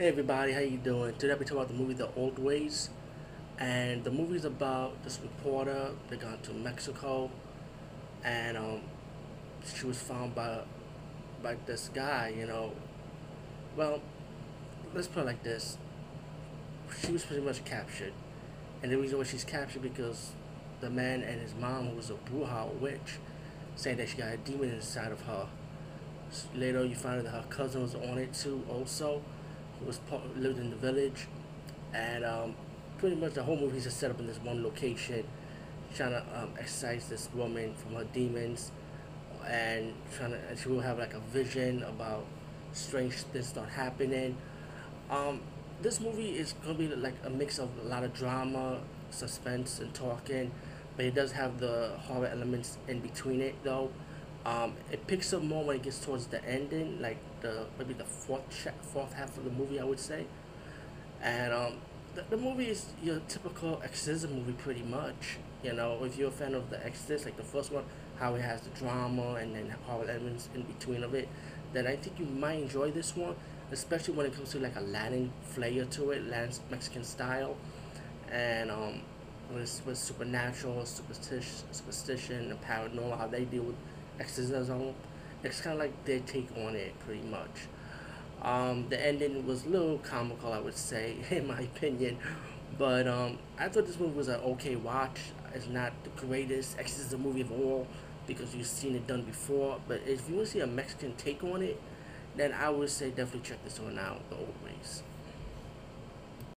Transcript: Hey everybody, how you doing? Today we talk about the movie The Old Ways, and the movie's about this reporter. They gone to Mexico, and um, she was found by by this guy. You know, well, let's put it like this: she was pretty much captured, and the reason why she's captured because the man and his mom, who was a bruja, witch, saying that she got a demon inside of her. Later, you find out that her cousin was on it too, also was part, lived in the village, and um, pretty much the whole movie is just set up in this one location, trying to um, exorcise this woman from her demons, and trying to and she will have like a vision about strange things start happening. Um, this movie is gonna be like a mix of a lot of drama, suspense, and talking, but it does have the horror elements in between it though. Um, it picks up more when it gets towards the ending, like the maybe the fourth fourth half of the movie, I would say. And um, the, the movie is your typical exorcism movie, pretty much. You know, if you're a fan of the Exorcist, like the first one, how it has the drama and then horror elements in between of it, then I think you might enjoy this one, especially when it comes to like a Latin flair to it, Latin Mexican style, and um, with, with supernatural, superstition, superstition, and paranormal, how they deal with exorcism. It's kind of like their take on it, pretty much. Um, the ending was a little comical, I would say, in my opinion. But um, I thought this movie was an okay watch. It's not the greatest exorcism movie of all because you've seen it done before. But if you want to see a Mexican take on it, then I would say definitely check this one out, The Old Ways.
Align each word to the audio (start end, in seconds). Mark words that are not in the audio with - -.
Hey 0.00 0.08
everybody, 0.08 0.52
how 0.52 0.60
you 0.60 0.78
doing? 0.78 1.14
Today 1.16 1.34
we 1.34 1.44
talk 1.44 1.58
about 1.58 1.68
the 1.68 1.74
movie 1.74 1.92
The 1.92 2.08
Old 2.14 2.38
Ways, 2.38 2.88
and 3.58 4.02
the 4.02 4.10
movie's 4.10 4.46
about 4.46 5.04
this 5.04 5.20
reporter. 5.22 5.90
They 6.08 6.16
gone 6.16 6.38
to 6.44 6.54
Mexico, 6.54 7.30
and 8.24 8.56
um, 8.56 8.80
she 9.76 9.84
was 9.84 9.98
found 10.00 10.34
by 10.34 10.60
by 11.42 11.56
this 11.66 11.90
guy. 11.92 12.32
You 12.34 12.46
know, 12.46 12.72
well, 13.76 14.00
let's 14.94 15.06
put 15.06 15.20
it 15.24 15.26
like 15.26 15.42
this: 15.42 15.76
she 17.02 17.12
was 17.12 17.22
pretty 17.22 17.42
much 17.42 17.62
captured, 17.66 18.14
and 18.82 18.90
the 18.90 18.96
reason 18.96 19.18
why 19.18 19.24
she's 19.24 19.44
captured 19.44 19.82
because 19.82 20.32
the 20.80 20.88
man 20.88 21.22
and 21.22 21.42
his 21.42 21.54
mom, 21.54 21.90
who 21.90 21.96
was 21.96 22.08
a 22.08 22.14
bruja, 22.14 22.74
witch, 22.80 23.18
saying 23.76 23.98
that 23.98 24.08
she 24.08 24.16
got 24.16 24.32
a 24.32 24.38
demon 24.38 24.70
inside 24.70 25.12
of 25.12 25.20
her. 25.24 25.46
Later, 26.54 26.86
you 26.86 26.94
find 26.94 27.18
out 27.18 27.24
that 27.24 27.32
her 27.32 27.44
cousin 27.50 27.82
was 27.82 27.94
on 27.94 28.16
it 28.16 28.32
too, 28.32 28.64
also 28.66 29.20
was 29.86 29.98
part, 29.98 30.36
lived 30.36 30.58
in 30.58 30.70
the 30.70 30.76
village, 30.76 31.26
and 31.92 32.24
um, 32.24 32.54
pretty 32.98 33.16
much 33.16 33.34
the 33.34 33.42
whole 33.42 33.56
movie 33.56 33.78
is 33.78 33.84
just 33.84 33.98
set 33.98 34.10
up 34.10 34.20
in 34.20 34.26
this 34.26 34.38
one 34.38 34.62
location, 34.62 35.24
trying 35.94 36.10
to 36.10 36.24
um, 36.34 36.50
exorcise 36.58 37.08
this 37.08 37.28
woman 37.34 37.74
from 37.74 37.94
her 37.94 38.04
demons, 38.04 38.72
and 39.46 39.94
trying 40.16 40.32
to 40.32 40.38
and 40.48 40.58
she 40.58 40.68
will 40.68 40.80
have 40.80 40.98
like 40.98 41.14
a 41.14 41.20
vision 41.20 41.82
about 41.84 42.24
strange 42.72 43.14
things 43.14 43.48
start 43.48 43.68
happening. 43.70 44.36
Um, 45.10 45.40
this 45.82 46.00
movie 46.00 46.30
is 46.30 46.54
gonna 46.62 46.74
be 46.74 46.88
like 46.88 47.14
a 47.24 47.30
mix 47.30 47.58
of 47.58 47.70
a 47.82 47.88
lot 47.88 48.04
of 48.04 48.14
drama, 48.14 48.80
suspense, 49.10 49.80
and 49.80 49.92
talking, 49.94 50.50
but 50.96 51.06
it 51.06 51.14
does 51.14 51.32
have 51.32 51.58
the 51.58 51.92
horror 51.98 52.26
elements 52.26 52.78
in 52.86 53.00
between 53.00 53.40
it 53.40 53.54
though. 53.64 53.90
Um, 54.44 54.74
it 54.90 55.06
picks 55.06 55.32
up 55.32 55.42
more 55.42 55.64
when 55.64 55.76
it 55.76 55.82
gets 55.82 55.98
towards 55.98 56.26
the 56.26 56.42
ending, 56.44 57.00
like 57.00 57.18
the 57.42 57.66
maybe 57.78 57.92
the 57.92 58.04
fourth 58.04 58.68
fourth 58.80 59.12
half 59.12 59.36
of 59.36 59.44
the 59.44 59.50
movie, 59.50 59.78
I 59.78 59.84
would 59.84 60.00
say. 60.00 60.26
And 61.22 61.52
um, 61.52 61.74
the, 62.14 62.24
the 62.30 62.36
movie 62.36 62.66
is 62.68 62.86
your 63.02 63.20
typical 63.28 63.80
exorcism 63.84 64.34
movie, 64.34 64.52
pretty 64.52 64.82
much. 64.82 65.38
You 65.62 65.74
know, 65.74 66.02
if 66.04 66.16
you're 66.16 66.28
a 66.28 66.32
fan 66.32 66.54
of 66.54 66.70
the 66.70 66.84
Exorcist, 66.84 67.26
like 67.26 67.36
the 67.36 67.42
first 67.42 67.70
one, 67.70 67.84
how 68.18 68.34
it 68.34 68.40
has 68.40 68.62
the 68.62 68.70
drama 68.70 69.34
and 69.34 69.54
then 69.54 69.74
horror 69.86 70.08
elements 70.08 70.48
in 70.54 70.62
between 70.62 71.04
of 71.04 71.14
it, 71.14 71.28
then 71.72 71.86
I 71.86 71.96
think 71.96 72.18
you 72.18 72.24
might 72.24 72.60
enjoy 72.62 72.90
this 72.90 73.14
one, 73.14 73.36
especially 73.70 74.14
when 74.14 74.26
it 74.26 74.34
comes 74.34 74.50
to 74.52 74.58
like 74.58 74.76
a 74.76 74.80
Latin 74.80 75.32
flair 75.42 75.84
to 75.84 76.10
it, 76.12 76.26
Latin 76.28 76.54
Mexican 76.70 77.04
style, 77.04 77.56
and 78.32 78.70
um, 78.70 79.02
with, 79.52 79.82
with 79.84 79.98
supernatural, 79.98 80.86
superstition, 80.86 81.64
superstition, 81.72 82.50
and 82.50 82.62
paranormal, 82.62 83.18
how 83.18 83.26
they 83.26 83.44
deal 83.44 83.64
with 83.64 83.76
exorcism. 84.20 84.94
It's 85.42 85.60
kind 85.60 85.74
of 85.74 85.80
like 85.80 86.04
their 86.04 86.20
take 86.20 86.48
on 86.56 86.76
it, 86.76 86.98
pretty 87.00 87.26
much. 87.26 87.66
Um, 88.42 88.88
the 88.88 89.04
ending 89.04 89.46
was 89.46 89.66
a 89.66 89.68
little 89.68 89.98
comical, 89.98 90.52
I 90.52 90.60
would 90.60 90.76
say, 90.76 91.16
in 91.30 91.46
my 91.46 91.60
opinion. 91.60 92.18
But 92.78 93.08
um, 93.08 93.38
I 93.58 93.68
thought 93.68 93.86
this 93.86 93.98
movie 93.98 94.16
was 94.16 94.28
an 94.28 94.40
okay 94.40 94.76
watch. 94.76 95.18
It's 95.54 95.66
not 95.66 95.92
the 96.04 96.10
greatest 96.10 96.78
exorcism 96.78 97.22
movie 97.22 97.40
of 97.40 97.52
all 97.52 97.86
because 98.26 98.54
you've 98.54 98.66
seen 98.66 98.94
it 98.94 99.06
done 99.06 99.22
before. 99.22 99.80
But 99.88 100.02
if 100.06 100.28
you 100.28 100.36
want 100.36 100.46
to 100.46 100.52
see 100.52 100.60
a 100.60 100.66
Mexican 100.66 101.14
take 101.16 101.42
on 101.42 101.62
it, 101.62 101.80
then 102.36 102.52
I 102.52 102.70
would 102.70 102.90
say 102.90 103.10
definitely 103.10 103.40
check 103.40 103.62
this 103.64 103.80
one 103.80 103.98
out, 103.98 104.28
The 104.30 104.36
Old 104.36 104.54
Ways. 104.64 105.02